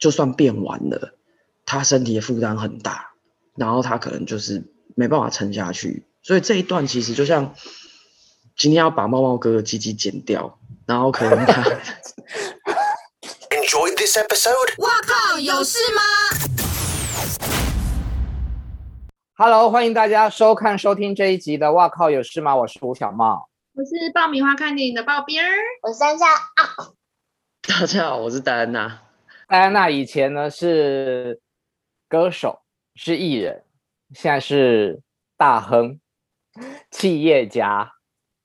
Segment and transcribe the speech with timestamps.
[0.00, 1.14] 就算变完了，
[1.66, 3.10] 他身体的负担很大，
[3.54, 4.64] 然后他可能就是
[4.96, 6.06] 没办法撑下去。
[6.22, 7.54] 所以这一段其实就像
[8.56, 11.62] 今天要把猫猫哥哥鸡鸡剪掉，然后可能他。
[13.50, 14.82] Enjoy this episode。
[14.82, 16.00] 哇靠，有事吗
[19.34, 22.52] ？Hello，欢迎大家收看收听这一集的《哇靠有事吗》？
[22.58, 25.50] 我是吴小茂，我是爆米花看电影的爆边儿，
[25.82, 26.94] 我是三下啊。
[27.68, 29.09] 大家好，我是戴安娜。
[29.50, 31.40] 戴安娜以前呢是
[32.08, 32.60] 歌手，
[32.94, 33.64] 是艺人，
[34.14, 35.02] 现在是
[35.36, 35.98] 大亨、
[36.92, 37.90] 企业家。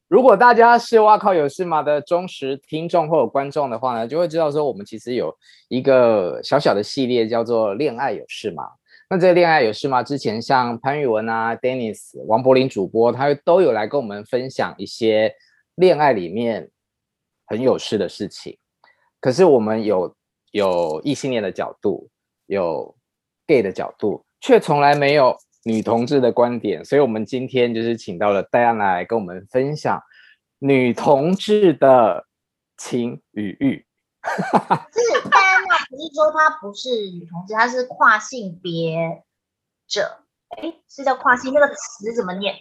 [0.07, 5.31] 如果大家是哇靠有事吗的忠实听众或者观众的话呢，就会知道说我们其实有
[5.67, 8.63] 一个小小的系列叫做“恋爱有事吗”。
[9.07, 15.31] 那这个“恋爱有事吗”之前像潘玉文啊、Dennis、王柏林主播，他都有来跟我们分享一些
[15.75, 16.71] 恋爱里面
[17.45, 18.57] 很有事的事情。
[19.21, 20.11] 可是我们有。
[20.55, 22.09] 有异性恋的角度，
[22.45, 22.95] 有
[23.45, 25.35] gay 的角度，却从来没有
[25.65, 26.85] 女同志的观点。
[26.85, 30.01] 所以，我们今天就是请到了戴安来跟我们分享
[30.59, 32.25] 女同志的
[32.77, 33.85] 情与欲。
[34.23, 39.25] 是戴安娜，不是说她不是女同志，她是跨性别
[39.89, 40.23] 者。
[40.51, 41.53] 哎，是叫跨性？
[41.53, 42.55] 那个词怎么念？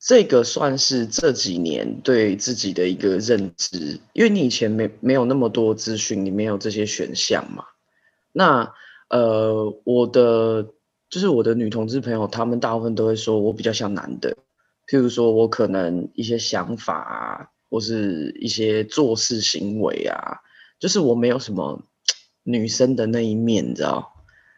[0.00, 7.64] 这个算是这几年对自己的一个认知，因为你以前没没有那么多资讯，你没有这些选项嘛。
[8.32, 8.72] 那
[9.10, 10.66] 呃，我的
[11.10, 14.34] 就是我的女同志朋友，他们大部分都会说我比较像男的，
[14.88, 20.40] 譬如说我可能一些想法啊，或是一些做事行为啊，
[20.78, 21.82] 就是我没有什么
[22.42, 24.14] 女生的那一面，你知道？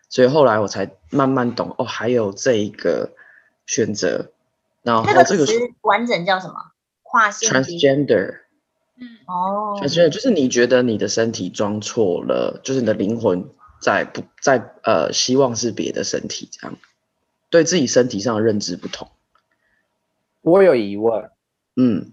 [0.09, 3.11] 所以后来我才慢慢懂哦，还有这一个
[3.67, 4.31] 选择。
[4.83, 5.52] 然后这个词
[5.83, 6.55] 完整叫什么？
[7.02, 8.41] 跨性 transgender。
[8.98, 13.48] 嗯，哦，transgender 就是你觉得你的身体装错了，就是你的灵魂
[13.80, 16.77] 在不在呃，希望是别的身体这样，
[17.50, 19.08] 对自己身体上的认知不同。
[20.41, 21.30] 我有疑问，
[21.77, 22.12] 嗯，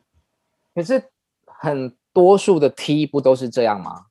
[0.76, 1.04] 可是
[1.46, 4.06] 很多数的 T 不都是这样吗？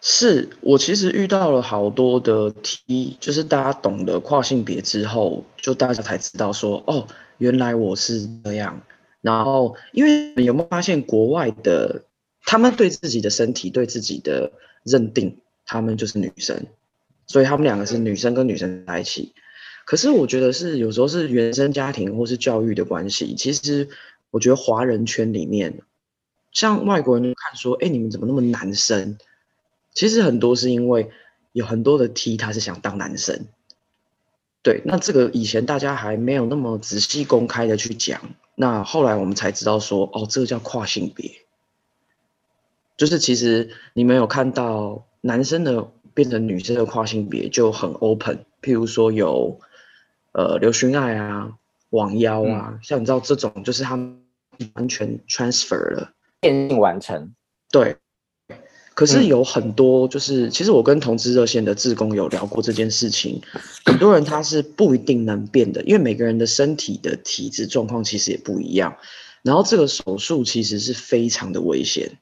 [0.00, 7.06] 是我其实遇到了好多的 T，就是大家懂得跨性别之后，就大家才知道说哦。
[7.38, 8.82] 原来我是这样，
[9.20, 12.04] 然后因为有没有发现国外的，
[12.44, 14.52] 他们对自己的身体、对自己的
[14.84, 16.66] 认定，他们就是女生，
[17.26, 19.32] 所以他们两个是女生跟女生在一起。
[19.84, 23.34] 可是我觉得是有时候是原生家庭或是教育的关系。
[23.34, 23.88] 其实
[24.30, 25.80] 我觉得华人圈里面，
[26.52, 29.18] 像外国人看说，哎，你们怎么那么男生？
[29.92, 31.10] 其实很多是因为
[31.52, 33.46] 有很多的 T 他是想当男生。
[34.62, 38.20] 对，那这个以前大家还没有那么仔细公开的去讲，
[38.54, 41.32] 那后来我们才知道说，哦，这个叫跨性别，
[42.96, 49.58] 就是其实你们有看到男生的变成女生的跨性别就很 open，譬如说有
[50.30, 51.54] 呃刘勋爱啊、
[51.90, 54.22] 王妖啊，嗯、像你知道这种就是他们
[54.74, 57.34] 完全 transfer 了，变性完成，
[57.72, 57.96] 对。
[58.94, 63.40] 可是有很多，就是、嗯、其实我跟同志热线的志工有聊过这件事情，
[63.86, 68.94] 很多人他是不一定能变的，因为每个人的身体的体质状况其实也不一样。
[69.42, 72.18] 然后这个手术其实是非常的危险，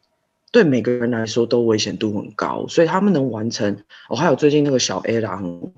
[0.53, 3.83] 对每个人来说都危险度很高，所以他们能完成。
[4.09, 5.73] 哦，还有最近那个小 A 郎，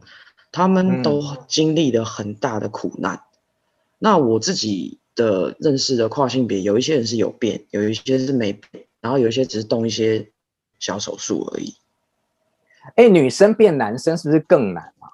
[0.53, 3.15] 他们都经历了很大的苦难。
[3.15, 3.21] 嗯、
[3.99, 10.29] 那我自己的认识的跨性别，有一些人是有变，有一些是没变，然后有一些只是动一些。
[10.83, 11.77] 小手术而已。
[12.97, 15.07] 哎，女生变男生是不是更难啊？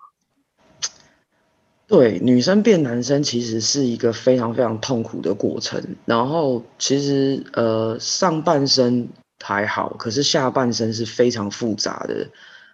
[1.86, 5.96] 对，女生变男生其实是一个非常非常痛苦的过程。
[6.06, 12.26] 然后其实呃，上半身还好，可是下半身是非常复杂的。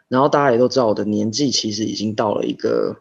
[0.06, 2.96] 然后大家也都知道，我的年纪其实已经到了一个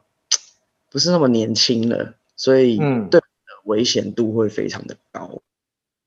[0.90, 2.80] 不是那么年轻了，所以
[3.12, 3.22] 对
[3.66, 5.30] 危险度会非常的高。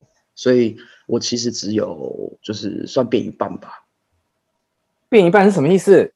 [0.01, 0.77] 嗯、所以。
[1.06, 3.84] 我其实只有就是算变一半吧，
[5.09, 6.12] 变一半是什么意思？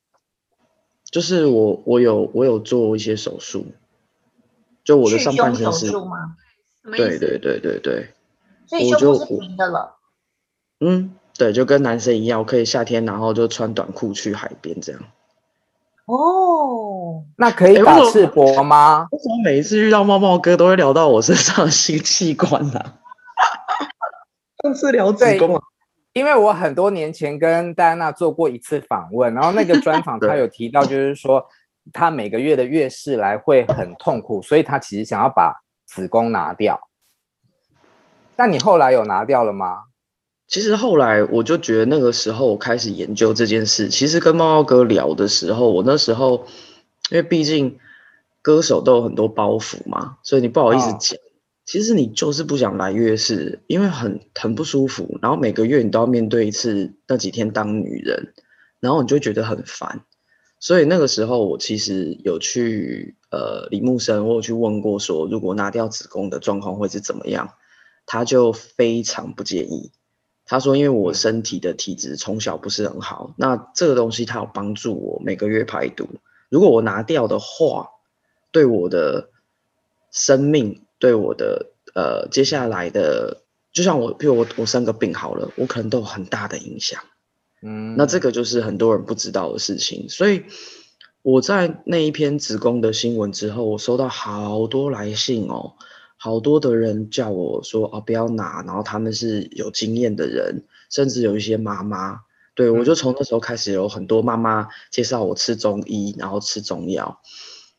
[1.11, 3.67] 就是我我有我有做一些手术，
[4.85, 5.91] 就我的上半身是，
[6.97, 8.11] 对对对对对，
[8.67, 9.97] 所以胸部是平的了。
[10.79, 15.03] 嗯，对，就跟男生一样，我可以夏天然后就穿短裤去海边这样。
[16.07, 19.09] 哦，那可以打赤膊吗？
[19.11, 23.00] 为什么每一次遇到猫猫哥都会聊到我身上的性器官呢、啊？
[24.75, 25.63] 治疗子宫啊，
[26.13, 31.47] 因为我很多年前跟戴安娜做过一次访问，然后那个专访 他有提到，就是说
[31.93, 36.89] 他每个月的月事来会很痛苦，所以他其实想要把子宫拿掉。
[38.37, 39.85] 但你后来有拿掉了吗？
[40.47, 46.45] 其实后来我就觉得那个时候我开始研究这件事，其实跟猫猫哥聊的时候，我那时候
[47.11, 47.79] 因为毕竟
[48.43, 51.17] 歌手都有很多包袱嘛，所以你不好意思讲。
[51.17, 51.30] 哦
[51.71, 58.35] 其实你就是不想来月事，因为很很不舒服，然后每个月你都要面对一次那几天当女人，
[58.81, 60.05] 然后你就觉得很烦。
[60.59, 67.55] 所以那个时候我其实有去呃李木生，我有去问过说，如果拿掉子宫的状况会是怎么样？
[68.05, 69.93] 他就非常不建议。
[70.47, 76.09] 他说，因为我身体的体质从小不是很好，那这个东西它有帮助我每个月排毒。
[76.49, 77.91] 如果我拿掉的话，
[78.51, 79.31] 对我的
[80.11, 80.83] 生命。
[81.01, 83.43] 对我的呃，接下来的，
[83.73, 87.03] 就像我，比如我我生个病好了，我可能都有很大的影响。
[87.63, 90.09] 嗯，那这个就是很多人不知道的事情。
[90.09, 90.45] 所以
[91.23, 95.73] 我在那一篇子宫的新闻之后，我收到好多来信哦，
[96.17, 102.21] 好多的人叫我说哦，不要拿，然后他们是有经验的人，甚至有一些妈妈，
[102.55, 107.21] 对，我就从那时候开始有很多妈妈介绍我吃中医，然后吃中药。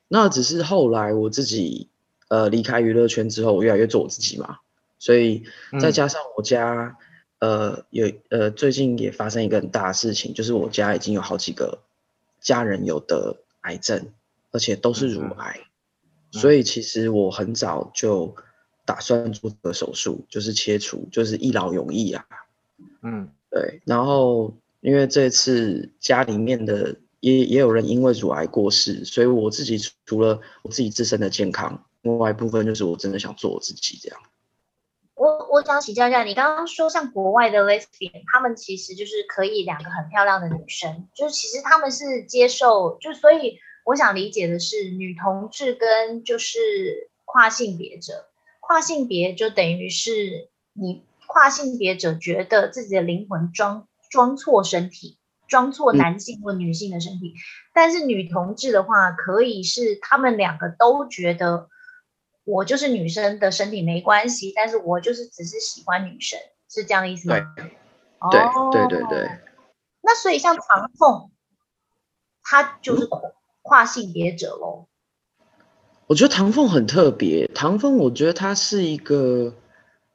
[0.08, 1.91] 那只是后来我自己。
[2.32, 4.60] 呃，离开娱乐圈之后，我越来越做我自己嘛，
[4.98, 5.44] 所以
[5.82, 6.96] 再加上我家，
[7.40, 11.80] 嗯、呃，有呃，最近也发生一个很大的事情，就是我家已经有好几个
[12.40, 14.14] 家人有得癌症，
[14.52, 15.60] 而且都是乳癌，
[16.32, 18.34] 嗯、所以其实我很早就
[18.86, 22.26] 打算做这个手术，就是切除，就是一劳永逸啊。
[23.02, 23.82] 嗯，对。
[23.84, 31.84] 然后因为这次家里面的也也有人因为乳癌过世，所以我自己除了我自己自身的健康。
[32.02, 34.20] 另外一部分就是我真的想做我自己这样。
[35.14, 48.30] 我我想请教一下，你刚刚说像国外的 lesbian，他们其实就是可以两个很漂亮的女生，就是其实他们是接受，就所以我想理解的是女同志跟就是跨性别者，
[48.62, 57.38] 跨性别就等于是你跨性别者觉得自己的灵魂装装错身体，装错男性或女性的身体，嗯、
[57.76, 61.68] 但是女同志的话，可以是他们两个都觉得。
[62.44, 67.36] 我就是女生的身体没关系，但是我就是只是喜欢女生，是这样意思吗？
[68.32, 68.42] 对，
[68.72, 69.30] 对对对对。
[70.02, 71.30] 那所以像唐凤，
[72.42, 73.08] 他就是
[73.62, 74.88] 跨性别者喽。
[76.08, 79.54] 我觉得唐凤很特别，唐凤我觉得他是一个，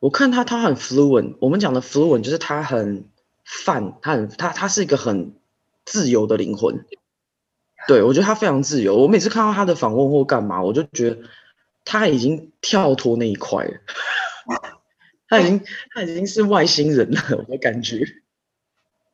[0.00, 3.08] 我看他他很 fluent，我们讲的 fluent 就是他很
[3.44, 5.36] 泛，他很他他是一个很
[5.84, 6.84] 自由的灵魂。
[7.86, 11.18] 对，我觉得他非常自由，我每次看到他的访问或干嘛，我就觉得。
[11.86, 13.80] 他已经跳脱那一块了，
[15.28, 15.62] 他已经
[15.94, 18.04] 他已经是外星人了， 我的感觉。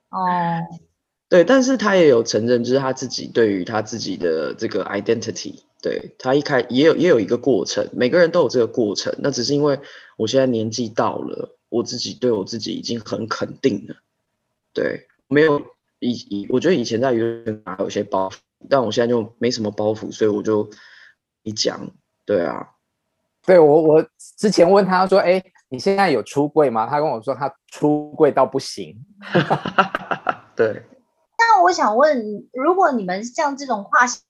[0.09, 0.19] 哦，
[1.29, 9.15] 对，但是他也有承认，就是他自己对于他自己的这个 identity，对，他一开也有也有一个过程，每个人都有这个过程。
[9.19, 9.79] 那只是因为
[10.17, 13.97] 我现在年纪到了，我自己对我自己已经很肯定了。
[14.75, 15.63] 对，没有
[15.99, 18.37] 以以，我觉得以前在娱乐圈还有些包袱，
[18.69, 20.71] 但我现在就没什么包袱，所以我就
[21.43, 21.91] 一讲。
[22.25, 22.69] 对啊，
[23.45, 24.07] 对我我
[24.39, 28.97] 之前问他说：“哎，你现在有出柜吗？”他跟我说他出柜到不行。
[30.57, 30.83] 对。
[31.39, 34.23] 那我想问，如果你们像这种跨性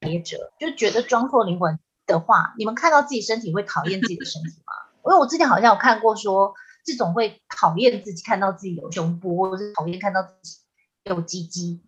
[0.00, 4.72] 别者，就觉得装错灵魂的话，你们看到自己身体会讨厌自己的身体吗？
[5.06, 6.52] 因为我之前好像有看过说，
[6.84, 10.58] 这种会讨厌自己看到自己有胸部，或者是讨厌看到自己
[11.04, 11.80] 有鸡鸡。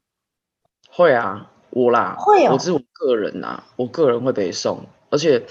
[0.89, 4.87] 会啊，我啦，会哦，我是我个人呐，我个人会被送。
[5.11, 5.47] 而且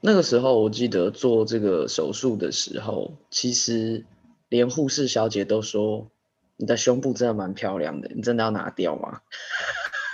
[0.00, 4.04] 那个时候，我记得做这个手术的时候，其实
[4.48, 6.08] 连护士小姐都说
[6.56, 9.20] ：“你的胸部真的蛮漂亮的，你真的要拿掉吗？”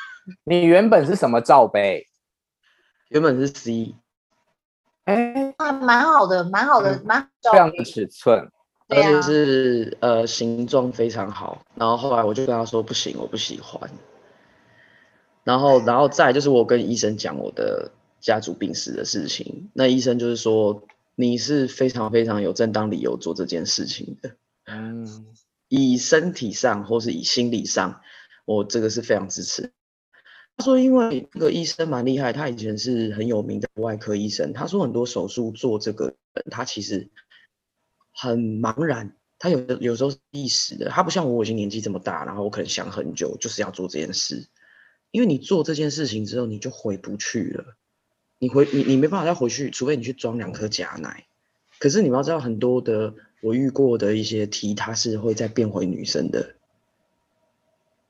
[0.45, 2.07] 你原本是什么罩杯？
[3.09, 3.95] 原本是 C。
[5.05, 8.51] 哎，还蛮好的，蛮好的，蛮漂亮的尺寸，
[8.89, 11.63] 而且是呃形状非常好。
[11.75, 13.91] 然后后来我就跟他说：“不行，我不喜欢。”
[15.45, 17.91] 然后，然后再就是我跟医生讲我的。
[18.25, 20.83] 家族病史的事情，那医生就是说
[21.15, 24.35] 你是非常非常有正当理由做这件事情的。
[24.65, 25.27] 嗯，
[25.69, 28.01] 以身体上或是以心理上，
[28.47, 29.73] 我这个是非常支持。
[30.57, 34.55] 他说，因为这个医生蛮厉害，他以前是很有名的外科医生。
[34.55, 37.11] 他说很多手术做这个人，他其实
[38.11, 44.49] 很茫然，他有有时候是一时的，他不像我，我已经年纪这么大，然后我可能想很久，就是要做这件事。
[45.11, 47.77] 因为你做这件事情之后，你就回不去了。
[48.45, 51.25] 你回你你没办法再回去，除非你去装两颗假奶。
[51.79, 56.55] 可是你们要知道，很多的我遇过的一些 T，他是会再变回女生的。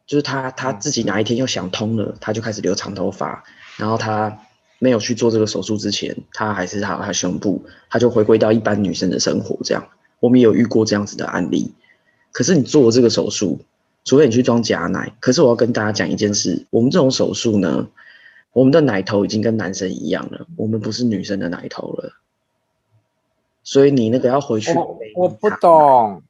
[0.08, 3.44] 就是他他自己哪一天又想通了，他就开始留长头发，
[3.76, 4.40] 然后他
[4.80, 9.86] 没有去做这个手术之前，他还是他他胸部，他就回归到一般女生的生活这样。
[10.18, 11.72] 我们也有遇过这样子的案例，
[12.32, 13.60] 可是你做了这个手术，
[14.04, 15.14] 除非你去装假奶。
[15.20, 17.88] 可是我要跟大家讲一件事，我们这种手术呢，
[18.54, 22.14] 我们的奶头已经跟男生一样了，我们不是女生的奶头了。
[23.62, 24.72] 所以你那个要回去。
[24.72, 26.22] 我，我不懂，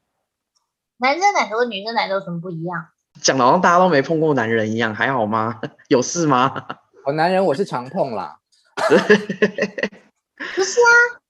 [0.97, 2.87] 男生奶头和女生奶头有什么不一样？
[3.21, 5.61] 讲的好像大家都没碰过男人一样，还好吗？
[5.88, 6.66] 有事吗？
[7.04, 8.40] 我男人我是常碰啦。
[8.76, 11.21] 不是啊，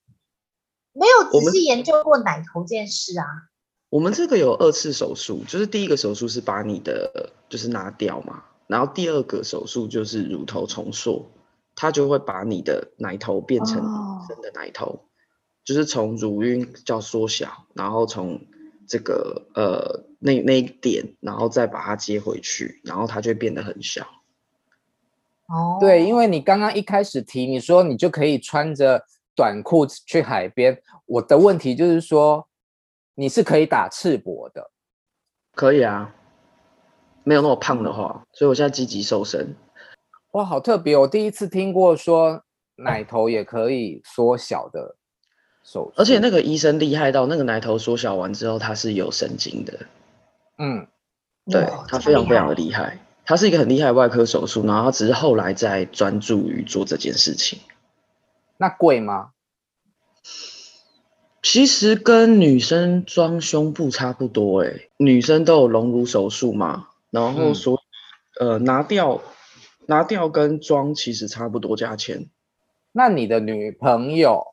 [0.92, 3.26] 没有仔细研究过奶头这件事啊。
[3.90, 11.30] 我们这个有二次手术，就是第一个手术是把你的就是拿掉嘛，然后第二个手术就是乳头重塑，
[11.74, 15.00] 它就会把你的奶头变成女生的奶头，哦、
[15.64, 18.40] 就是从乳晕叫缩小，然后从
[18.86, 24.06] 这个呃那那一点，然后再把它接回去，然后它就会变得很小。
[25.46, 29.04] 哦，对，因为你刚刚一开始提，你说你就可以穿着
[29.34, 30.80] 短裤去海边。
[31.06, 32.48] 我的问题就是说，
[33.14, 34.70] 你是可以打赤膊的，
[35.54, 36.14] 可以啊，
[37.24, 39.56] 没有那么胖的话，所以我现在积极瘦身。
[40.32, 40.96] 哇，好特别！
[40.96, 42.42] 我第一次听过说
[42.76, 44.96] 奶头也可以缩小的
[45.64, 49.72] 手，而且那个医生厉害到，那个奶头缩小完之后，它是有神经的。
[50.58, 50.86] 嗯，
[51.50, 52.98] 对，他非常非常的厉害。
[53.24, 57.58] 他是一个很厉害的外科手术，然后他只是后来在专注于做这件事情。
[58.58, 59.30] 那贵吗？
[61.42, 67.80] 其实跟女生装胸部差不多，欸，女生都有隆乳手术嘛，然后说，
[68.40, 69.22] 嗯、呃，拿掉
[69.86, 72.28] 拿掉跟装其实差不多价钱。
[72.90, 74.44] 那你的女朋友，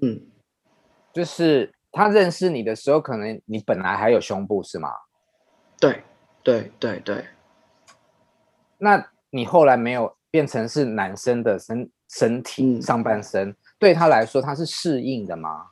[0.00, 0.22] 嗯，
[1.12, 4.88] 就是她认识你的时候，可能你本来还有胸部是吗？
[5.80, 6.04] 对
[6.44, 7.24] 对对对。
[8.78, 15.66] 那你后来没有变成是男生的身身体上半身，嗯、对他来说他是适应的吗？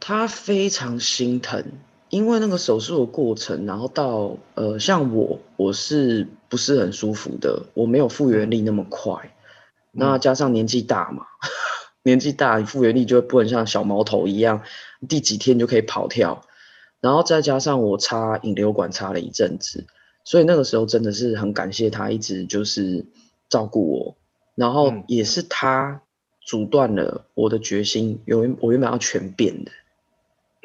[0.00, 1.62] 他非常心疼，
[2.10, 7.64] 因为那个手术的过程，然后到呃，像我我是不是很舒服的？
[7.74, 9.34] 我没有复原力那么快，
[9.92, 11.26] 嗯、那加上年纪大嘛，
[12.02, 14.62] 年纪大，你复原力就不能像小毛头一样，
[15.08, 16.42] 第几天就可以跑跳，
[17.00, 19.86] 然后再加上我插引流管插了一阵子。
[20.24, 23.06] 所以那个时候真的是很感谢他，一直就是
[23.48, 24.16] 照顾我，
[24.54, 26.02] 然后也是他
[26.44, 28.20] 阻断了我的决心。
[28.26, 29.70] 有我原本要全变的，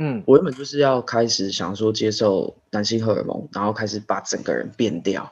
[0.06, 5.32] 嗯，我原本就是要开始想说接受男性荷尔蒙，然后开始把整个人变掉。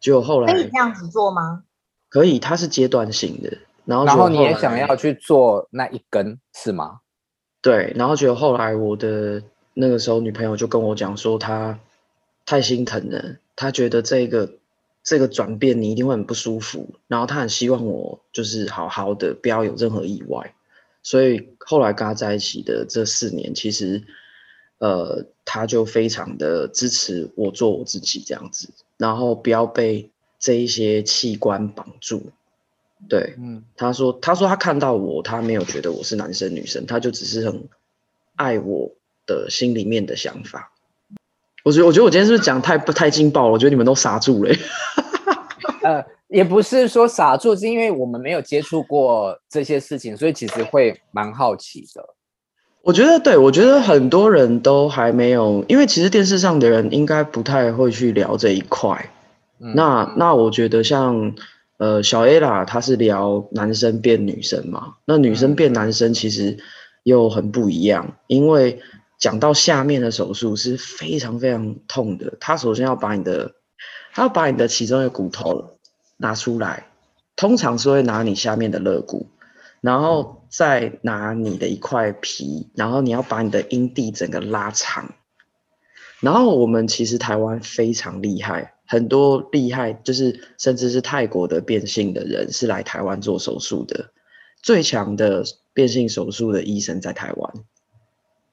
[0.00, 1.62] 结果后来可以这样子做吗？
[2.10, 3.56] 可以，它是阶段性的。
[3.86, 7.00] 然后，然后你也想要去做那一根是吗？
[7.62, 9.42] 对，然后结果后来我的
[9.72, 11.78] 那个时候女朋友就跟我讲说，她
[12.44, 13.36] 太心疼了。
[13.56, 14.50] 她觉得这个
[15.02, 20.52] 这个转变你一定会很不舒服，然后她很希望我就是好好的，不要有任何意外。
[21.02, 24.02] 所以后来跟他在一起的这四年，其实
[24.78, 32.30] 呃，他就非常的支持我做我自己这样子，然后不要被这一些器官绑住。
[33.08, 37.68] 对，嗯，他说他说他看到我，他没有觉得我是男生女生，他就只是很
[38.36, 38.92] 爱我
[39.26, 40.72] 的心里面的想法。
[41.64, 43.52] 我觉得，我觉得我今天是不是讲太不太劲爆了？
[43.52, 44.54] 我觉得你们都傻住了。
[45.82, 52.02] 呃，也不是说傻住，是因为我们没有接触过这些事情，所以其实会蛮好奇的。
[52.82, 59.08] 我觉得，对，我觉得很多人都还没有，因为其实电视上的人应该不太会去聊这一块。
[59.60, 61.34] 嗯、那那我觉得像
[61.78, 66.56] 呃小 A 啦，他是聊男生变女生嘛，那女生变男生其实
[67.04, 68.80] 又很不一样，因为。
[69.18, 73.52] 讲到下面的手术是非常非常痛的，他首先要把你的，
[74.12, 75.78] 他要把你的其中一个骨头
[76.22, 76.86] 拿出来，
[77.34, 79.26] 通常是会拿你下面的肋骨，
[79.80, 85.14] 然后再拿你的一块皮，然后你要把你的阴蒂整个拉长，
[86.20, 94.12] 然后我们其实台湾非常厉害，很多厉害就是甚至是泰国的变性的人是来台湾做手术的，
[94.62, 97.52] 最强的变性手术的医生在台湾。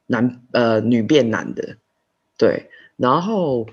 [0.07, 1.77] 男呃女变男的，
[2.35, 3.67] 对，然后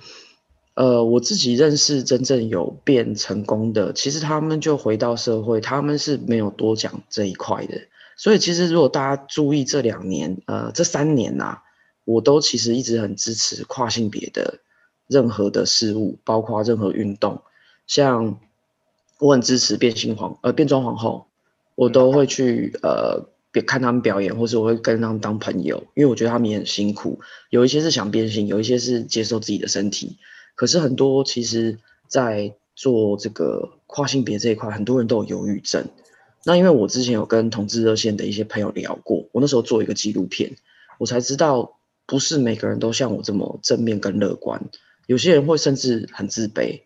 [0.76, 7.80] 呃我自己认识真正有变成功的，其实他们就回到社会，他们是没有多讲这一块的。
[8.16, 11.62] 所以其实如果大家注意这两年呃这三年呐、啊，
[12.04, 14.60] 我都其实一直很支持跨性别的
[15.08, 17.42] 任何的事物，包括任何运动，
[17.86, 18.38] 像
[19.18, 21.26] 我很支持变性皇呃变装皇后，
[21.74, 23.26] 我都会去呃。
[23.66, 27.18] 看他们表演，或是我会跟他们当朋友，因为我觉得他们也很辛苦。
[27.48, 30.18] 有一些是想变性，有一些是接受自己的身体。
[30.56, 35.86] 可是很多其实，在做这个跨性别这一块，很多人都有忧郁症。
[36.44, 40.56] 那因为我之前有跟同志热线的一些朋友聊过，我那时候做一个纪录片，
[40.98, 44.62] 我才知道不是每个人都像我这么正面跟乐观，
[45.06, 46.82] 有些人会甚至很自卑，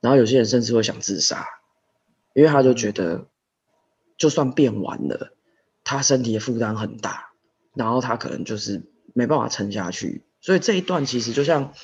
[0.00, 1.46] 然后有些人甚至会想自杀，
[2.34, 3.26] 因为他就觉得，
[4.16, 5.32] 就算变完了，
[5.84, 7.32] 他身体的负担很大，
[7.74, 10.22] 然后他可能就是没办法撑下去。
[10.40, 11.74] 所以这一段其实就像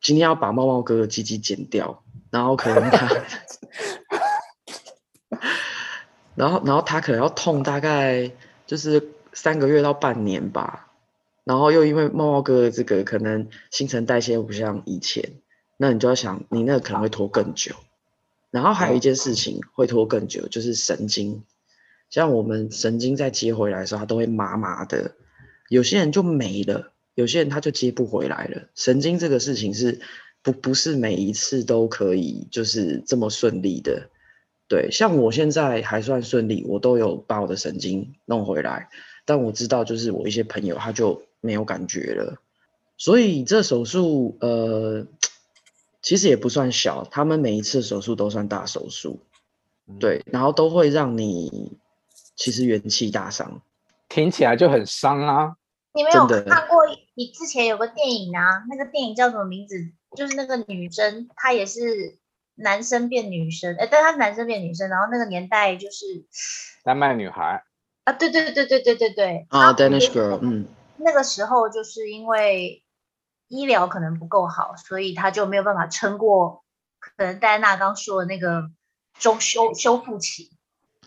[0.00, 3.08] 今天要把猫猫哥的鸡鸡剪掉，然后可能他。
[6.34, 8.30] 然后，然后他可能要痛大概
[8.64, 10.84] 就是三个月到半年吧。
[11.42, 15.32] 然后又因为猫猫哥的这个可能新陈代谢不像以前，
[15.76, 17.74] 那你就要想，你那个可能会拖更久。
[18.50, 21.42] 然后还有一件事情会拖更久，就是神经。
[22.08, 25.12] 像我们神经在接回来的时候，它都会麻麻的。
[25.68, 28.62] 有些人就没了，有些人他就接不回来了。
[28.76, 30.00] 神经这个事情是
[30.40, 34.08] 不不是每一次都可以就是这么顺利的。
[34.68, 38.88] 对，像我现在还算顺利，我都有把我的神经弄回来。
[39.24, 42.36] 但我知道，就是我一些朋友他就没有感觉了。
[42.96, 45.04] 所以这手术，呃，
[46.00, 49.18] 其实也不算小，他们每一次手术都算大手术。
[49.98, 51.72] 对，然后都会让你
[52.36, 53.60] 其实元气大伤，
[54.08, 55.56] 听起来就很伤啊。
[55.92, 56.86] 你没有看过？
[57.14, 59.76] 你之前有个电影啊，那个电影叫什么名字？
[60.16, 62.18] 就是那个女生，她也是。
[62.60, 66.26] 男生变女生，哎，但他是男生变女生，然后那个年代就是
[66.82, 67.62] 丹麦女孩
[68.02, 70.66] 啊，对对对对对对对啊，Danish girl，嗯，
[70.96, 72.82] 那个时候就是因为
[73.46, 76.64] 医疗可能不够好，所以她就没有办法撑过，
[76.98, 78.72] 可能戴安娜刚说的那个
[79.20, 80.50] 中修修复期。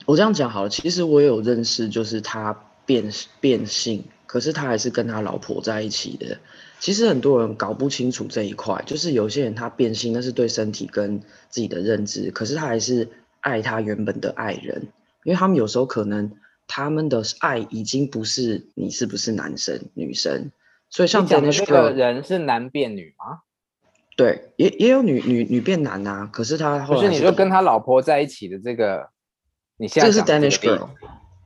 [0.06, 3.12] 我这样讲好了，其实我有认识，就是她变
[3.42, 6.38] 变性，可是他还是跟他老婆在一起的。
[6.80, 11.20] 其实很多人搞不清楚这一块，就是有些人他变性，那是对身体跟
[11.50, 13.10] 自己的认知，可是他还是
[13.42, 14.84] 爱他原本的爱人，
[15.26, 16.32] 因为他们有时候可能
[16.66, 20.50] 他们的爱已经不是你是不是男生女生，
[20.90, 23.42] 所以像这样的人是男变女吗？
[24.16, 29.10] 对，也也有女女女变男啊，可是他后来是，你就跟他老婆在一起的这个，
[29.76, 30.88] 你现在这是 Danish girl，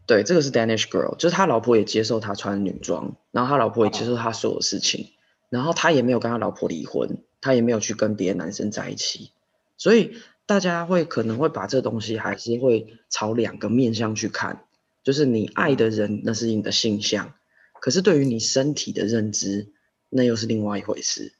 [0.07, 5.05] 对，这个是 Danish girl，就是他老婆也接受他穿女装，然后他老婆也接受他所有事情。
[5.05, 5.11] 哦
[5.47, 9.31] 然后他也没有跟他老婆离婚，他也没有去跟别的男生在一起，
[9.77, 14.65] 所以大家会可能会把这东西还是会朝两个面向去看，
[15.03, 17.35] 就是你爱的人那是你的性向，
[17.79, 19.71] 可是对于你身体的认知，
[20.09, 21.35] 那又是另外一回事。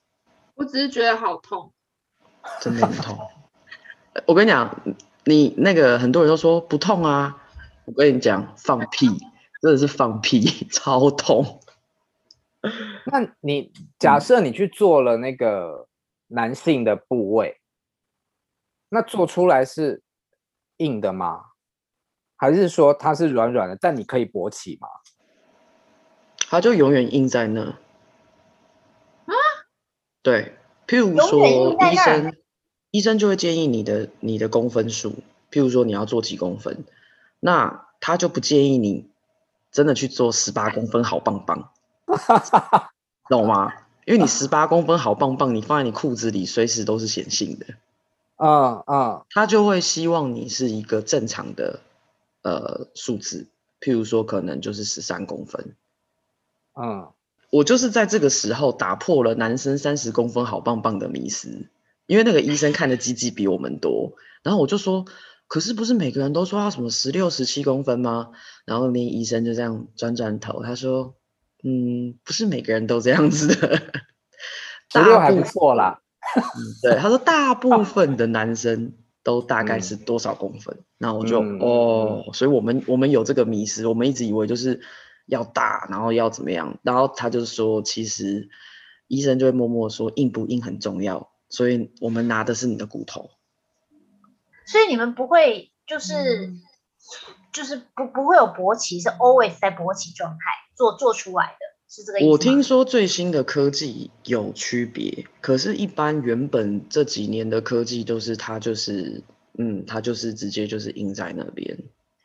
[0.54, 1.73] 我只是觉得好痛，
[2.62, 3.17] 真的很痛。
[4.28, 4.82] 我跟你讲，
[5.25, 7.43] 你那个很多人都说不痛啊，
[7.86, 9.08] 我跟你讲放屁，
[9.62, 11.62] 真的是放屁，超痛。
[13.06, 15.88] 那你假设你去做了那个
[16.28, 17.62] 男性的部位，
[18.89, 20.02] 那做出来是
[20.78, 21.41] 硬的吗？
[22.38, 24.88] 还是说它是软软的，但你可以勃起吗？
[26.50, 27.62] 它就永远硬在那。
[27.62, 29.34] 啊？
[30.21, 32.36] 对，譬如说医生，
[32.91, 35.12] 医生就会建议你的你的公分数，
[35.52, 36.84] 譬如说你要做几公分，
[37.45, 39.08] 那他就不建议你
[39.71, 41.69] 真的去做十八公分好棒棒。
[43.29, 43.71] 懂吗？
[44.05, 47.67] 因为你十八公分好棒棒，你放在你裤子里，随时都是显性的。
[48.38, 51.81] 啊啊，他就会希望你是一个正常的
[52.41, 53.45] 呃数字，
[53.79, 55.75] 譬如说可能就是十三公分。
[56.73, 57.10] 嗯，
[57.51, 61.69] 我就是在这个时候打破了男生三十公分好棒棒的迷思，
[62.08, 65.05] 因为那个医生看的鸡鸡比我们多，然后我就说，
[65.47, 68.31] 可是不是每个人都说他什么十六、十七公分吗？
[68.65, 71.15] 然后那医生就这样转转头，他说。
[71.67, 73.81] 嗯，不是每个人都这样子的，
[74.93, 75.99] 十六还不错啦。
[76.36, 80.77] 嗯，对，他说大部 分的男生都大概是多少公分？
[80.99, 84.79] 那、嗯、我就、嗯、哦，所以我们我们有这个迷失，我们一直以为就是
[85.25, 86.77] 要大，然后要怎么样？
[86.84, 88.47] 然后他就说，其实
[89.08, 93.31] 医生就会默默说，硬不硬很重要，所以我们拿的是你的骨头。
[94.65, 96.62] 所以你们不会就是、嗯、
[97.54, 100.38] 就是不不会有勃起，是 always 在勃起状态。
[100.75, 102.30] 做做出来的是这个意思。
[102.30, 109.23] 我听说最新的科技有区别，可是，一般原本这几年的科技都是它就是，
[109.58, 111.78] 嗯，它就是直接就是印在那边。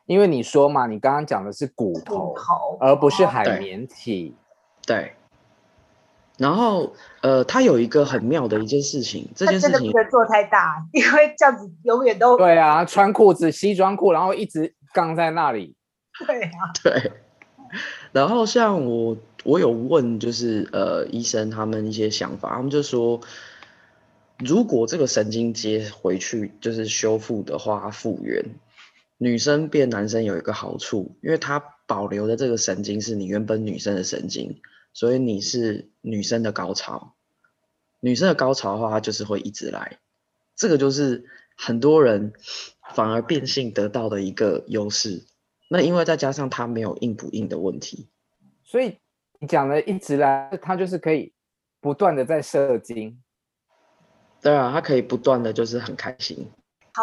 [0.07, 4.35] 因为你说嘛，你刚刚讲的是骨头，骨头而不是海绵体。
[4.85, 5.15] 对。
[6.41, 6.47] 对。
[6.47, 15.77] 然后，呃，他有一个很妙的一件事情，这件事情真的不能做太大，因为这样子永远都对啊，穿裤子西装裤，然后一直杠在那里。
[16.27, 16.73] 对啊。
[16.83, 17.13] 对。
[18.13, 23.21] 然后像我，我有问，就是呃，医生他们一些想法，他们就说，
[24.39, 28.45] 如果这个神经接回去就是修复的话，复原，
[29.19, 34.61] 女生变男生有一个好处，因为它保留的这个神经是你原本女生的神经，
[34.93, 37.15] 所以你是女生的高潮。
[38.01, 39.99] 女生的高潮的话，它就是会一直来，
[40.57, 41.27] 这个就是
[41.57, 42.33] 很多人
[42.95, 45.27] 反而变性得到的一个优势。
[45.69, 48.09] 那因为再加上它没有硬不硬的问题，
[48.65, 48.97] 所以
[49.39, 51.33] 你讲的一直来，它就是可以
[51.81, 53.23] 不断的在射精。
[54.41, 56.51] 对啊，它可以不断的就是很开心。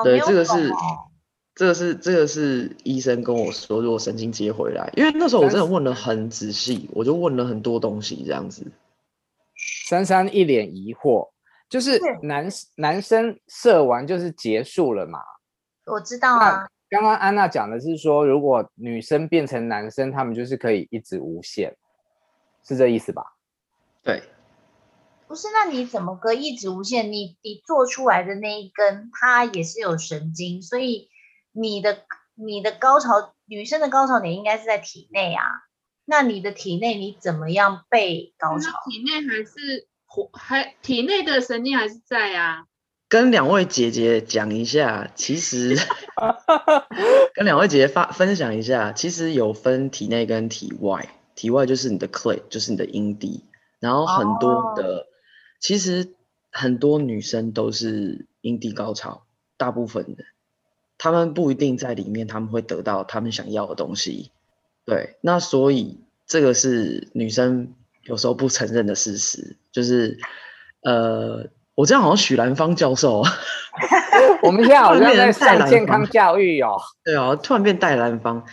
[0.03, 0.75] 对，这个是，哦、
[1.57, 8.63] 这个是，这个是医生跟我说，如果神经接回来，因为那时候我真的问了很仔细，我就问了很多东西，这样子。
[9.87, 11.27] 珊珊一脸疑惑，
[11.67, 15.19] 就是男是男生射完就是结束了嘛？
[15.87, 16.67] 我知道啊。
[16.89, 21.75] 刚刚安娜讲的是说，如果女生变成男生，他们就是可以一直无限，
[22.63, 23.23] 是这意思吧？
[24.03, 24.21] 对。
[25.27, 27.11] 不是，那你怎么个一直无限？
[27.11, 31.09] 你你做出来的那一根，它也是有神经，所以
[31.59, 32.03] 你的
[32.35, 35.43] 你的高潮，女生的高潮点应该是在体内啊。
[36.05, 38.71] 那你的体内你怎么样被高潮？
[38.85, 42.65] 体内还是活还体内的神经还是在啊？
[43.09, 45.77] 跟两位姐姐讲一下，其实
[47.33, 53.45] 跟两位姐姐发分享一下，其实有分体内跟体外，体外就是你的 clit，就是你的阴蒂，
[53.79, 54.97] 然后很多的。
[54.97, 55.05] Oh.
[55.59, 56.13] 其实
[56.51, 59.25] 很多女生都是阴蒂高潮，
[59.57, 60.23] 大部分的，
[60.97, 64.31] 她们不一定在里面，他们会得到他们想要的东西。
[64.85, 70.17] 对，那所以这个是女生有时候不承认的事实，就是，
[70.81, 73.23] 呃，我这样好像许兰芳教授，
[74.41, 76.77] 我们现在好像在上健康教育哦。
[77.03, 78.45] 对啊，突然变戴兰芳，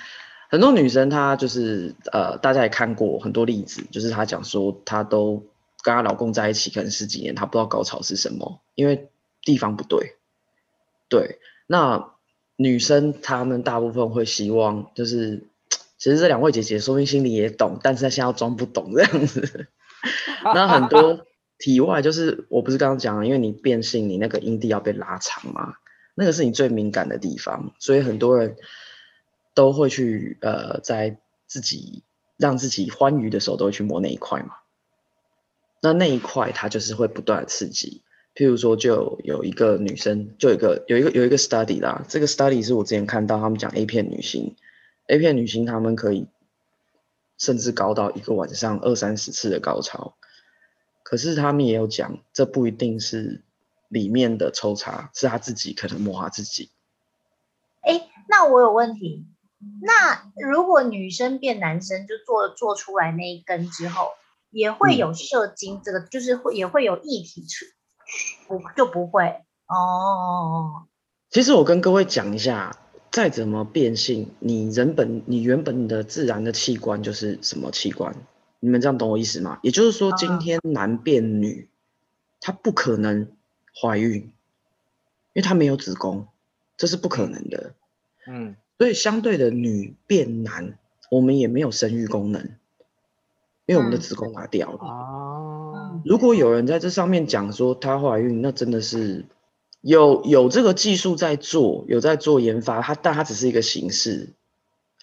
[0.51, 5.45] 很多女生她就是呃，大家也看过很多例子，就是她讲说她都。
[5.83, 9.11] 跟她老公在一起可能十几年，她不知道高潮是什么，因为
[9.43, 10.17] 地方不对。
[11.11, 12.14] 对，那
[12.57, 15.49] 女生她们大部分会希望，就是
[15.99, 19.69] 其实这两位姐姐说明心里也懂，但是她现在要装不懂这样子。
[20.45, 21.27] 那很多
[21.59, 25.75] 体外就是，我不是刚刚讲，因为你变性，你那个阴蒂要被拉长嘛，
[26.15, 28.57] 那个是你最敏感的地方，所以很多人
[29.55, 32.03] 都会去呃，在自己
[32.37, 34.57] 让自己欢愉的时候，都会去摸那一块嘛。
[35.81, 38.03] 那那一块它就是会不断的刺激，
[38.35, 44.57] 譬如说就有一个女生，就有一个有一个有一个 study 啦，这个 study 是我之前看到他们讲 A 片女星
[45.07, 46.27] ，A 片女星她们可以
[47.39, 50.17] 甚至高到一个晚上二三十次的高潮，
[51.03, 53.43] 可是他们也有讲，这不一定是
[53.89, 56.71] 里面的抽查，是她自己可能摸他自己。
[57.83, 59.27] 哎，那我有问题，
[59.81, 64.09] 那如果女生变男生就做做出来那一根之后。
[64.57, 67.65] 也会有射精，这个、嗯、就是会也会有液体出，
[68.47, 70.85] 不就不会哦。
[71.31, 72.77] 其实我跟各位讲一下，
[73.11, 78.15] 再怎么变性，你人本你原本的自然的器官就是什么器官？
[78.61, 79.59] 你们这样懂我意思吗？
[79.63, 81.69] 也就是说，今天男变女，
[82.41, 83.29] 他、哦、不可能
[83.79, 84.33] 怀孕，因
[85.35, 86.29] 为他没有子宫，
[86.77, 87.75] 这是不可能的。
[88.27, 90.79] 嗯，所以相对的，女变男，
[91.11, 92.57] 我们也没有生育功能。
[93.67, 94.79] 因为我们的子宫拿掉了。
[94.79, 95.74] 哦。
[96.05, 99.27] 如果有人在这上面讲说她怀孕，那真的是
[99.81, 104.35] 有有这个技术在做，有在做研发，它但它只是一个形式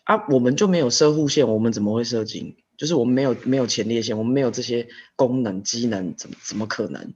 [0.04, 0.26] 啊。
[0.30, 2.58] 我们就没有射护线，我们怎么会射精？
[2.78, 7.14] 就是我们没有没有前列腺，我们没有这些功能机能，怎么怎么可能？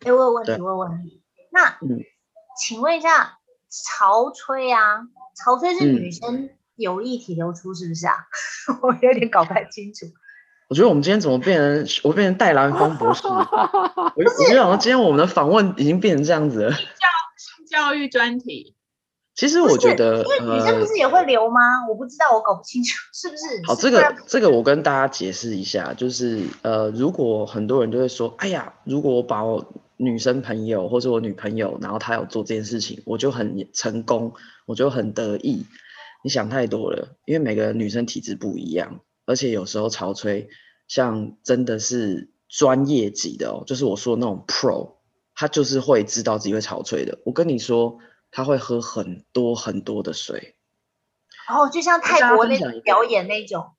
[0.00, 1.22] 哎，我有问题，我有问题。
[1.52, 2.00] 那嗯，
[2.60, 3.38] 请问一下，
[3.70, 8.14] 潮吹啊，潮吹是女生有液体流出是不是啊？
[8.68, 10.06] 嗯、 我有点搞不太清楚。
[10.68, 13.22] 我觉得我们今天怎么变成我变成戴兰芳博士？
[13.28, 16.70] 我我觉得今天我们的访问已经变成这样子了。
[16.70, 16.76] 教
[17.36, 18.74] 性教育专题。
[19.36, 21.60] 其实我觉得，因为女生不是也会流吗？
[21.60, 23.42] 呃、我不知道，我搞不清楚是不是。
[23.66, 29.62] 好，这个这个我跟大家解释一下，就是呃，如果很多人就会说，哎呀，如果我把我
[29.98, 34.32] 女生朋友或者我女朋友，然后她有做这件事情，我就很成功，
[34.64, 35.66] 我就很得意。
[36.24, 39.00] 你想太多了，因为每个女生体质不一样。
[39.26, 40.48] 而且有时候潮吹，
[40.88, 44.98] 像真的是专业级的哦，就是我说的那种 pro，
[45.34, 47.18] 他就是会知道自己会潮吹的。
[47.24, 47.98] 我跟你说，
[48.30, 50.54] 他会喝很多很多的水。
[51.48, 53.72] 哦，就像泰国那种表演那种。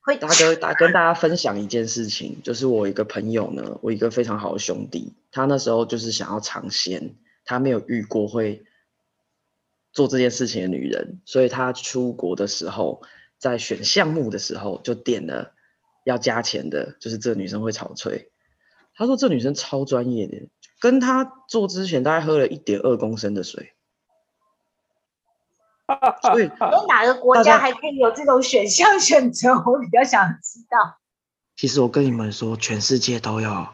[0.00, 0.16] 会。
[0.18, 8.64] 大哥，大跟大家分享一件事情，就是我一个朋友呢，我一个非常好的兄弟，他那时候就是想要尝鲜，他没有遇过会
[9.92, 13.02] 做这件事情的女人，所以他出国的时候。
[13.38, 15.52] 在选项目的时候，就点了
[16.04, 18.30] 要加钱的，就是这个女生会炒吹。
[18.96, 20.48] 他说这女生超专业的，
[20.80, 23.72] 跟他做之前大概喝了一点二公升的水。
[26.22, 29.52] 所以， 有哪个国家还可以有这种选项选择？
[29.66, 30.98] 我比较想知道。
[31.56, 33.50] 其实我跟你们说，全世界都有。
[33.50, 33.68] 哦，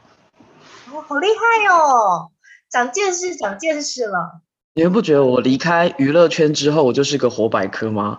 [1.06, 2.32] 好厉害哦，
[2.68, 4.40] 长见识，长见识了。
[4.74, 8.18] 你们不觉得我离开娱乐圈之后，我就是个活百科吗？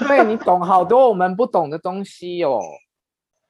[0.08, 2.60] 对，你懂好多我们不懂的东西哦。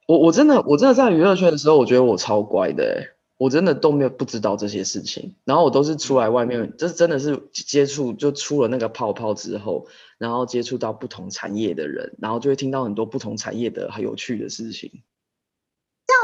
[0.07, 5.37] 我我真的我真的在娱乐圈的时候，我觉得我超乖的，我真的都没有不知道这些事情。
[5.45, 9.87] 然后我都是出来外面，这真的是接触，就出了那个泡泡之后，
[10.19, 14.91] 然后接触到不同产业的人，然后就会听到很多不同产业的很有趣的事情。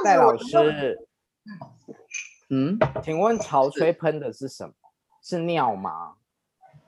[0.04, 1.08] 这样子，老师，
[2.50, 4.72] 嗯，请问潮吹喷的是什么？
[5.22, 6.15] 是尿吗？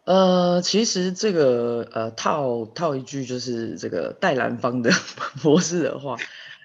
[0.09, 4.91] 呃，其实这个呃套套一句就是这个戴兰芳的
[5.43, 6.17] 博士的话，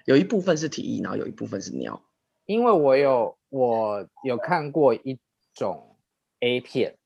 [0.06, 2.00] 有一部分是体液，然后有一部分是尿。
[2.46, 5.18] 因为我有我有看过一
[5.54, 5.94] 种
[6.40, 6.96] A 片，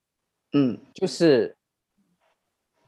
[0.53, 1.57] 嗯，就是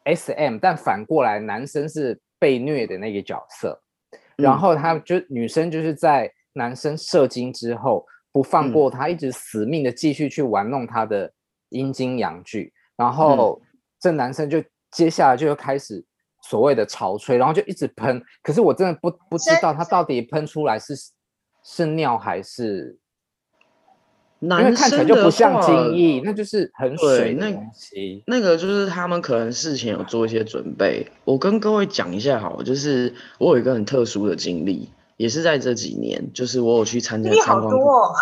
[0.04, 3.82] SM，但反过来男生是被虐的那个角色，
[4.12, 11.32] 嗯、然后他就女生就是在男生射精之后不放过他，嗯、一直死命的继续去玩弄他的
[11.70, 13.58] 阴茎阳具，然后
[13.98, 16.04] 这男生就接下来就又开始
[16.42, 20.94] 所谓的潮吹，然后就一直喷，可是我真的不不知道他到底喷出来是
[21.64, 22.98] 是尿还是。
[24.42, 28.24] 因为看起来就不像精液，那就是很水那东西。
[28.26, 31.06] 那个就是他们可能事前有做一些准备。
[31.26, 38.06] 我跟各位讲一下好了，就是我有一个很特殊的经历，也是在这几年，就是我有去参加参观过。
[38.06, 38.14] 哦、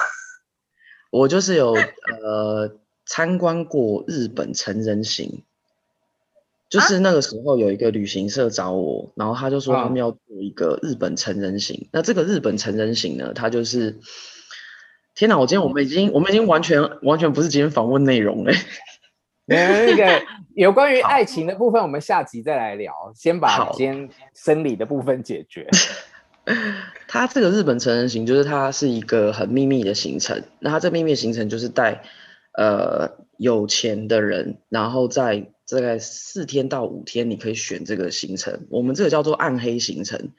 [1.12, 1.72] 我就是有
[2.20, 2.68] 呃
[3.08, 5.42] 参观过日本成人行，
[6.68, 11.88] 就是那个时候有一个旅行社找我，然后他就说他们要做一个日本成人行。
[11.88, 13.98] 啊、那这个日本成人行呢，它就是。
[15.14, 15.36] 天哪！
[15.36, 18.52] 我今天我们已经我们已经完全完全不是今天访问内容了。
[19.46, 20.22] 那个
[20.54, 22.92] 有关于爱情的部分，我们下集再来聊。
[23.16, 25.66] 先把今天生理的部分解决。
[27.08, 30.40] 它这个日本成人行，就是它是一个很秘密的行程。
[30.60, 32.04] 那他这秘密的行程就是带
[32.52, 38.66] 呃有钱的人，然后在大概四天到五天，你可以选这个行程。
[38.70, 40.32] 我们这个叫做暗黑行程。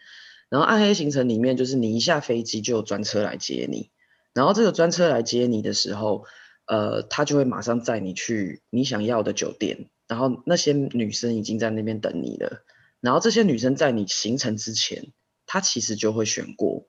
[0.49, 3.91] 然后暗黑行程里面，就是你一下飞机就有专车来接你。
[4.33, 6.25] 然后这个专车来接你的时候，
[6.65, 12.63] 呃，他就会马上载你去你想要的酒店，然后那些女生已经在那边等你了。
[12.99, 15.13] 然后这些女生在你行程之前，
[15.45, 16.87] 她其实就会选过。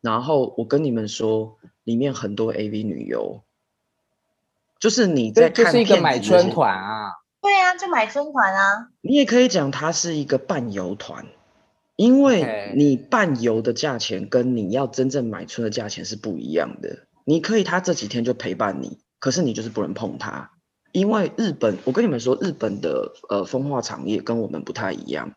[0.00, 3.44] 然后我跟你们说，里面很多 AV 女优，
[4.82, 7.12] 就是你在看，这是一个买春团啊。
[7.40, 8.88] 对啊，就买春团啊。
[9.00, 11.24] 你也可以讲它是一个伴游团。
[11.94, 17.06] 因为你伴游的价钱跟你要真正买春的价钱是不一样的。
[17.24, 20.50] 你可以他这几天就陪伴你，可是你就是不能碰它。
[20.90, 25.32] 因为日本，我跟你们说，日本的呃风化产业跟我们不太一样。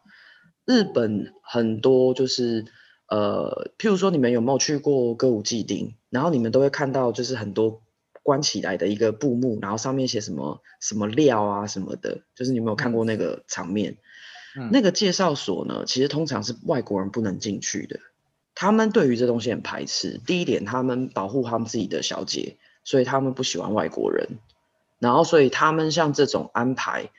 [0.65, 2.65] 日本很多就是
[3.09, 5.93] 呃，譬如说你们有没有去过歌舞伎町？
[6.09, 7.83] 然后你们都会看到就是很多
[8.25, 13.97] 关起来的一个布幕，然后上面写什么什么料啊什么的，就是你有没有看过那个场面？
[14.71, 17.99] 那个介绍所呢，其实通常是外国人不能进去的。
[18.55, 20.19] 他们对于这东西很排斥。
[20.25, 24.27] 第一点，他们保护他们自己的小姐，所以他们不喜欢外国人。
[24.97, 27.11] 然后，所以他们像这种安排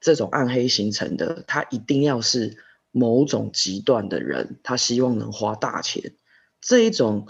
[0.00, 2.56] 这种暗黑形成的，他一定要是
[2.92, 6.12] 某种极端的人，他希望能花大钱。
[6.60, 7.26] 这一种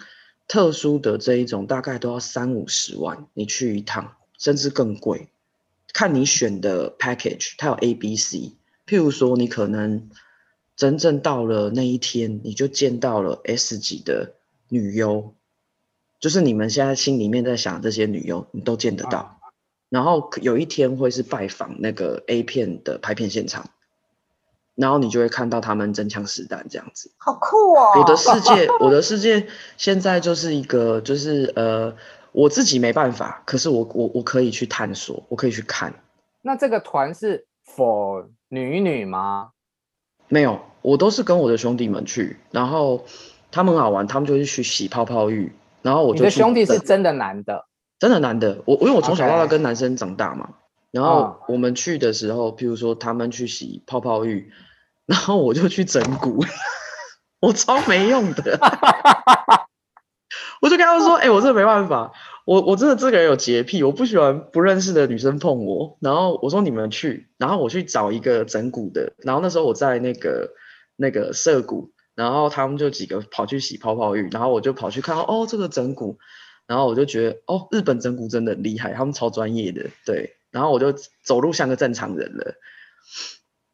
[0.48, 5.28] 特殊的这一种，大概都要三五十万，你去一趟，甚至更贵。
[5.92, 8.52] 看你选的 package，它有 A、B、C。
[8.86, 10.10] 譬如说，你可能
[10.76, 14.34] 真正到了那一天，你就见到了 S 级的
[14.68, 15.34] 女优，
[16.20, 19.40] 就是你们现在心里面在想这些女优，你都见得到。
[19.88, 23.70] 然后有一天会是拜访那个 A 片的拍片现场，
[24.76, 27.10] 然后你就会看到他们真枪实弹这样子。
[27.18, 27.98] 好酷哦！
[27.98, 31.92] 我的世界，我的世界现在就是一个，就是呃，
[32.30, 35.92] 我自己没办法，可是我我我可以去探索，我可以去看。
[36.42, 39.50] 那这个团是 for 女女吗？
[40.28, 43.04] 没有，我都是跟我的兄弟们去，然后
[43.50, 46.20] 他们好玩，他们就去洗泡泡浴，然后我就。
[46.20, 47.66] 你的兄弟是真的男的？
[47.98, 50.65] 真的男的，我因为我从小到大跟男生长大嘛，Okay.
[50.96, 54.50] 然后我们去的时候，譬如说他们去洗泡泡浴，
[55.04, 56.42] 然后我就去整蛊，
[57.38, 58.58] 我超没用的，
[60.62, 62.12] 我就跟他们说，哎、欸，我真的没办法。
[62.46, 65.98] 我我真的这个人有洁癖，我不喜欢不认识的女生碰我。
[66.00, 69.12] 然后我说你们去，然后我去找一个整蛊的。
[69.18, 70.54] 然后那时候我在那个
[70.96, 76.16] 那个涩谷，然后他们就几个跑去洗泡泡浴，然后我就跑去看哦这个整蛊，
[76.66, 80.36] 然后我就觉得哦日本整蛊真的很厉害，他们超专业的，对。
[80.56, 80.90] 然后我就
[81.22, 82.54] 走路像个正常人了。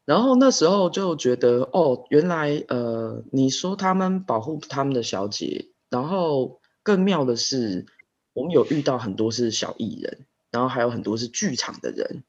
[0.05, 7.87] 然后那时候就觉得，哦，原来呃，你说他们保护他们的小姐，然后更妙的是，
[8.33, 12.25] 我们有遇到很多是小艺人，然后还有很多是剧场的人，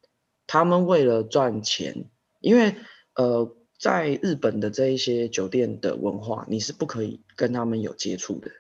[0.46, 2.06] 他们为了赚钱，
[2.40, 2.76] 因为
[3.16, 8.52] 呃，在日本的这一些酒店的文化，你是不可以跟他们有接触的，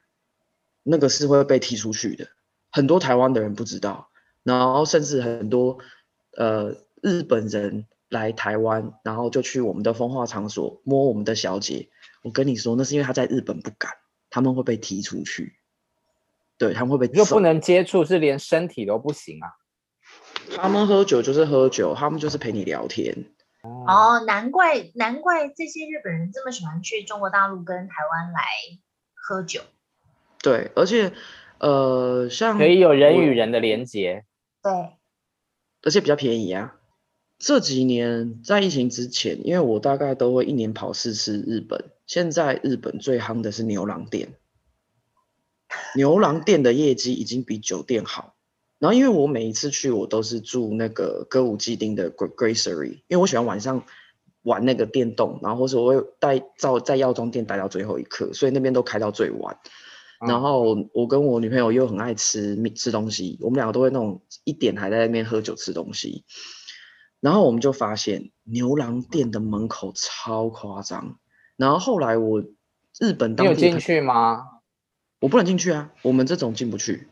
[0.82, 2.30] 那个是会被踢出去的。
[2.72, 4.10] 很多台湾的人不知道，
[4.44, 5.78] 然后甚至很多
[6.38, 7.86] 呃日本人。
[8.10, 11.90] 来台湾，然后就去我们的风化场所摸我们的小姐。
[12.22, 13.92] 我跟你说，那是因为他在日本不敢，
[14.30, 15.56] 他们会被踢出去。
[16.60, 19.50] 对，他们会被又不能接触，是连身体都不行啊。
[20.56, 23.26] 他们喝酒就是喝酒，他们就是陪你聊天。
[23.64, 28.44] 哦，难怪难怪这些日本人这么喜欢去中国大陆跟台湾来
[29.16, 29.62] 喝酒。
[30.44, 31.12] 对，而且
[31.58, 34.26] 呃，像可以有人与人的连接。
[34.64, 34.72] 对，
[35.84, 36.76] 而且比较便宜啊。
[37.38, 41.92] 这几年在疫情之前，因为我大概都会一年跑四次日本。
[42.08, 44.36] 现在日本最夯的是牛郎店，
[45.96, 48.36] 牛郎店的业绩已经比酒店好。
[48.80, 53.86] 然后因为我每一次去，我都是住那个歌舞伎町的 Gracery，因为我喜欢晚上
[54.44, 59.58] 玩那个电动，然后或是我会待在在药妆店待到最后一刻，所以那边都开到最晚。
[60.28, 66.24] 然后我跟我女朋友又很爱吃吃东西，我们两个都会那种一点还在那边喝酒吃东西。
[67.20, 71.18] 然后我们就发现牛郎店的门口超夸张。
[71.56, 72.42] 然后后来我
[73.00, 74.44] 日本当地你有进去吗？
[75.20, 77.08] 我不能进去啊，我们这种进不去。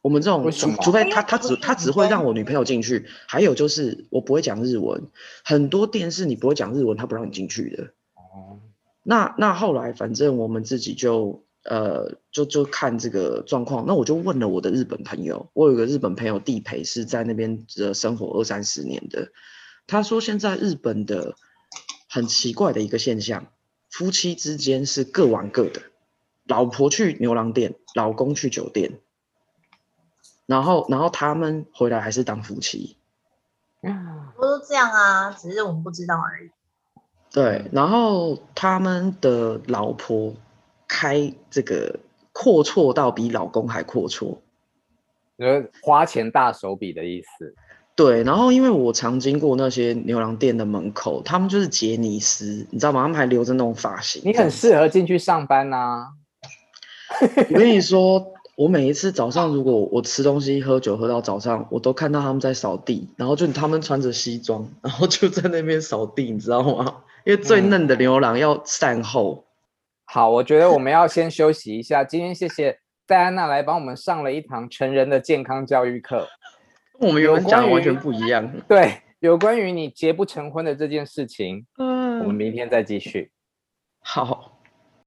[0.00, 3.06] 我们这种除除非他他只他只会让我女朋友进去。
[3.26, 5.08] 还有就是我不会讲日文，
[5.44, 7.82] 很多店是你不会讲日文，他不让你进去的。
[8.14, 8.60] 哦。
[9.02, 11.44] 那那后来反正我们自己就。
[11.70, 19.32] 呃，就就看这个状况，那我就问了我的日本朋友，我有个日本朋友地陪是在那边的生活二三十年的，
[19.86, 21.34] 他说现在日本的
[22.08, 23.48] 很奇怪的一个现象，
[23.90, 25.82] 夫妻之间是各玩各的，
[26.46, 29.00] 老婆去牛郎店，老公去酒店，
[30.46, 32.96] 然后然后他们回来还是当夫妻，
[33.82, 36.50] 嗯，不都这样啊，只是我们不知道而已。
[37.30, 40.34] 对，然后他们的老婆。
[40.88, 42.00] 开这个
[42.32, 44.38] 阔绰到比老公还阔绰，
[45.36, 47.54] 呃，花钱大手笔的意思。
[47.94, 53.02] 对，然后因为我常经过那些牛郎店的门口，他们就是杰尼斯，你知道吗？
[53.02, 54.22] 他们还留着那种发型。
[54.24, 56.08] 你很适合进去上班呐、啊。
[57.50, 67.02] 我跟你说，我每一次早上如果我吃东西喝酒喝到早上，我都看到他们在扫地，然后就他们穿着西装，然后就在那边扫地，你知道吗？
[67.24, 69.44] 因为最嫩的牛郎要善后。
[70.08, 72.02] 嗯好，我觉得我们要先休息一下。
[72.02, 76.26] 今天谢谢戴安娜来帮我们上了一堂成人的健康教育课。
[76.98, 78.50] 我们原本讲的完全不一样。
[78.66, 83.30] 对，有关于你结不成婚的这件事情，嗯，我们明天再继续。
[84.00, 84.57] 好。